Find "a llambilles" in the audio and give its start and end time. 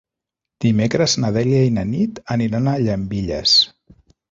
2.73-3.57